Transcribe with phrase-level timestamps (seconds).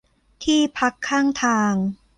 [0.43, 1.73] ที่พักข้างทาง